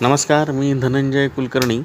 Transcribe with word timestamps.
नमस्कार 0.00 0.50
मी 0.50 0.72
धनंजय 0.74 1.28
कुलकर्णी. 1.28 1.78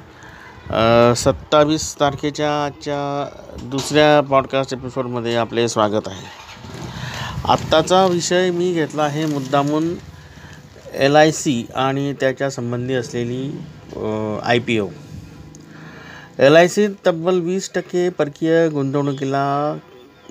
सत्तावीस 1.16 1.94
तारखेच्या 2.00 2.50
आजच्या 2.64 3.58
दुसऱ्या 3.62 4.20
पॉडकास्ट 4.20 4.72
एपिसोडमध्ये 4.74 5.34
आपले 5.36 5.68
स्वागत 5.68 6.08
आहे. 6.08 6.26
आत्ताचा 7.52 8.04
विषय 8.06 8.50
मी 8.50 8.72
घेतला 8.72 9.02
आहे 9.02 9.26
मुद्दामून 9.26 9.94
एल 10.94 11.16
आय 11.16 11.30
सी 11.32 11.66
आणि 11.74 12.12
त्याच्या 12.20 12.50
संबंधी 12.50 12.94
असलेली 12.94 13.50
I 14.44 14.58
P 14.58 14.78
O 14.78 14.88
L 16.38 16.56
I 16.56 16.68
C 16.68 16.86
तब्बल 17.06 17.40
वीस 17.40 17.70
टक्के 17.74 18.08
परकीय 18.08 18.68
गुंतवणुकीला 18.68 19.76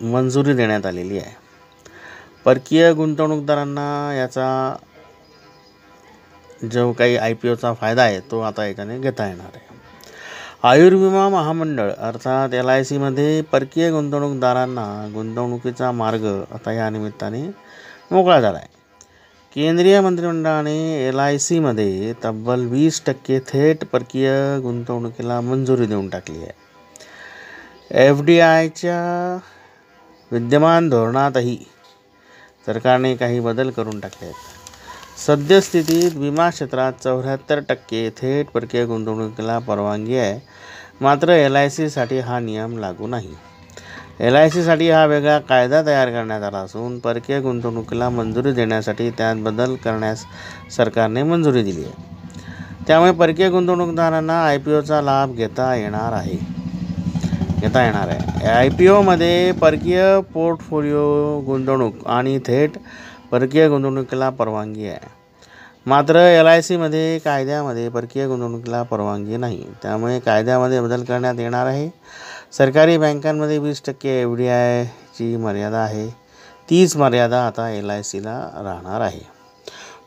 मंजुरी 0.02 0.54
देण्यात 0.54 0.86
आलेली 0.86 1.18
आहे. 1.20 1.36
परकीय 2.46 2.92
गुंतवणूकदारांना 2.94 4.14
याचा 4.18 4.76
जो 6.64 6.92
काही 6.94 7.16
आय 7.18 7.34
पी 7.34 7.50
ओचा 7.50 7.74
फायदा 7.74 8.04
आहे 8.04 8.20
तो 8.32 8.40
आता 8.42 8.66
याच्याने 8.66 9.00
घेता 9.00 9.28
येणार 9.28 9.56
आहे. 9.56 9.68
आयुर्विमा 10.64 11.28
महामंडळ 11.30 11.92
अर्थात 11.92 12.54
एल 12.54 12.70
आय 12.70 12.84
सीमध्ये 12.84 13.42
परकीय 13.52 13.90
गुंतवणूकदारांना 13.92 14.86
गुंतवणुकीचा 15.14 15.92
मार्ग 15.92 16.26
आता 16.54 16.72
या 16.72 16.90
निमित्ताने 16.90 17.42
मोकळा 18.12 18.40
झाला 18.42 18.58
आहे 18.58 18.78
केंद्रीय 19.56 20.00
मंत्रिमंडळाने 20.02 21.08
एल 21.08 21.20
आय 21.20 21.38
सीमध्ये 21.38 22.14
तब्बल 22.24 22.66
वीस 22.70 23.02
टक्के 23.06 23.40
थेट 23.48 23.86
परकीय 23.92 24.30
गुंतवणुकीला 24.64 25.40
मंजुरी 25.42 25.86
देऊन 25.86 26.10
टाकली 26.10 26.38
आहे. 26.38 26.52
एफ 28.08 28.22
डी 28.22 28.40
आयच्या 28.40 29.40
विद्यमान 30.32 30.90
धोरणातही 30.90 31.58
सरकारने 32.66 33.16
काही 33.16 33.40
बदल 33.40 33.70
करून 33.70 34.00
टाकले 34.00 34.26
आहेत. 34.26 34.59
सद्यस्थितीत 35.28 36.12
विमा 36.16 36.50
क्षेत्रात 36.50 36.94
चौऱ्याहत्तर 37.04 37.60
टक्के 37.60 38.10
थेट 38.10 38.48
परकीय 38.54 38.86
गुंतवणुकीला 38.86 39.60
परवानगी 39.60 40.18
आहे. 40.18 40.40
मात्र 41.02 41.30
एल 41.30 41.56
आय 41.56 41.70
सीसाठी 41.70 42.20
हा 42.20 42.40
नियम 42.40 42.78
लागू 42.78 43.08
नाही. 43.08 43.30
एल 44.20 44.36
आय 44.36 44.50
सीसाठी 44.50 44.90
हा 44.90 45.06
वेगळा 45.06 45.40
कायदा 45.40 45.86
तयार 45.86 46.10
करण्यात 46.10 46.44
आला 46.44 46.58
असून 46.58 47.00
परकीय 47.00 47.40
गुंतवणुकीला 47.40 48.10
मंजुरी 48.10 48.52
देण्यासाठी 48.52 49.10
त्यात 49.10 49.36
बदल 49.36 49.76
करण्यास 49.76 50.24
सरकारने 50.78 51.24
मंजुरी 51.24 51.64
दिली 51.64 51.84
आहे. 51.84 51.94
त्यामुळे 52.88 53.12
परकीय 53.12 53.50
गुंतवणूकदारांना 53.50 54.46
आय 54.46 54.58
पी 54.58 54.74
ओचा 54.74 55.02
लाभ 55.02 55.36
घेता 55.36 55.76
येणार 55.76 56.14
आहे. 56.14 56.38
घेता 57.60 57.86
येणार 57.86 58.08
आहे. 58.08 58.48
आय 58.48 58.70
पी 58.70 58.88
ओमध्ये 58.88 59.52
परकीय 59.52 60.20
पोर्टफोलिओ 60.34 61.40
गुंतवणूक 61.40 62.08
आणि 62.08 62.40
थेट 62.40 62.72
परकीय 63.32 63.70
गुंतवणुकीला 63.70 64.30
परवानगी 64.30 64.88
आहे. 64.88 65.20
मात्र 65.86 66.16
एल 66.16 66.46
आय 66.46 66.62
सीमध्ये 66.62 67.20
कायद्यामध्ये 67.20 67.90
परकीय 67.90 68.28
गुंतवणुकीला 68.28 68.84
परवानगी 68.84 69.38
नाही. 69.38 69.66
त्यामुळे 69.82 70.20
कायद्यामध्ये 70.20 70.82
बदल 70.82 71.04
करण्यात 71.04 71.36
येणार 71.40 71.66
आहे. 71.66 71.90
सरकारी 72.52 72.98
बँकांमध्ये 72.98 73.58
वीस 73.58 73.82
टक्के 73.88 74.22
एफ 74.22 74.38
डी 74.38 74.48
आयची 74.48 75.36
मर्यादा 75.36 75.78
आहे. 75.78 76.10
तीच 76.70 76.98
मर्यादा 76.98 77.48
आता 77.48 77.70
एल 77.70 77.90
आय 77.90 78.04
सीला 78.04 78.50
राहणार 78.64 79.02
आहे. 79.02 79.28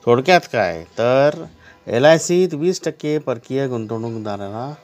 थोडक्यात 0.06 0.41
काय? 0.53 0.84
तर 0.98 1.45
एल 1.87 2.05
आय 2.05 2.19
सीत 2.19 2.55
वीस 2.55 2.81
टक्के 2.84 3.19
परकीय 3.19 3.67
गुंतवणूकदाराला 3.67 4.75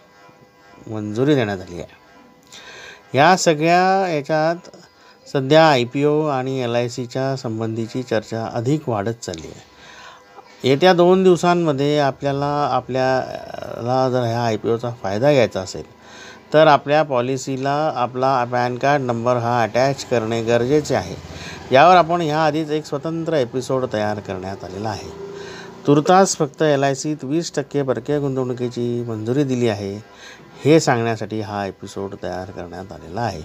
मंजुरी 0.91 1.35
देण्यात 1.35 1.59
आली 1.59 1.75
आहे. 1.75 1.99
या 3.15 3.37
सगळ्या 3.37 4.09
याच्यात 4.09 4.78
सध्या 5.33 5.65
आय 5.69 5.85
पी 5.85 6.05
ओ 6.05 6.21
आणि 6.27 6.59
एल 6.63 6.75
आय 6.75 6.89
सीच्या 6.89 7.35
संबंधीची 7.37 8.03
चर्चा 8.03 8.45
अधिक 8.55 8.89
वाढत 8.89 9.15
चालली 9.23 9.47
आहे. 9.47 9.67
येत्या 10.69 10.93
दोन 10.93 11.23
दिवसांमध्ये 11.23 11.99
आपल्याला 11.99 12.47
आपल्याला 12.73 14.09
जर 14.11 14.23
ह्या 14.23 14.41
आय 14.41 14.57
पी 14.57 14.71
ओचा 14.71 14.91
फायदा 15.03 15.33
घ्यायचा 15.33 15.61
असेल 15.61 15.83
तर 16.53 16.67
आपल्या 16.67 17.03
पॉलिसीला 17.03 17.75
आपला 17.97 18.45
पॅन 18.53 18.77
कार्ड 18.77 19.03
नंबर 19.03 19.37
हा 19.37 19.63
अटॅच 19.63 20.05
करणे 20.05 20.43
गरजेचे 20.43 20.95
आहे. 20.95 21.15
यावर 21.73 21.97
आपण 21.97 22.21
ह्या 22.21 22.45
आधीच 22.45 22.71
एक 22.71 22.85
स्वतंत्र 22.85 23.37
एपिसोड 23.37 23.85
तयार 23.93 24.21
करण्यात 24.21 24.65
आलेला 24.65 24.89
आहे. 24.89 25.11
तुर्तास 25.87 26.37
फक्त 26.37 26.63
एल 26.63 26.85
आय 26.85 26.95
सीत 26.95 27.25
वीस 27.25 27.53
टक्के 27.57 27.83
परकीय 27.83 28.19
गुंतवणुकीची 28.21 29.05
मंजुरी 29.09 29.45
दिली 29.45 29.69
आहे 29.69 29.95
हे 30.65 30.79
सांगण्यासाठी 30.81 31.41
हा 31.41 31.65
एपिसोड 31.67 32.15
तयार 32.23 32.51
करण्यात 32.51 32.93
आलेला 32.93 33.21
आहे. 33.21 33.43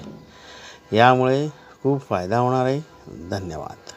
यामुळे 0.91 1.47
खूप 1.83 2.01
फायदा 2.01 2.37
होणार 2.37 2.65
आहे. 2.65 2.81
धन्यवाद. 3.29 3.92